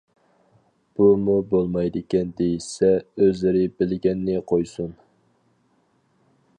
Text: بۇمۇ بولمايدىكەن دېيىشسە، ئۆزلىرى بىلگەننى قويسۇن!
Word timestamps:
بۇمۇ 0.99 1.35
بولمايدىكەن 1.51 2.31
دېيىشسە، 2.39 2.91
ئۆزلىرى 3.25 3.63
بىلگەننى 3.83 4.41
قويسۇن! 4.53 4.97